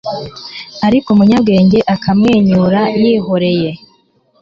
ariko 0.87 1.07
umunyabwenge 1.13 1.79
akamwenyura 1.95 2.81
yihoreye 3.01 3.71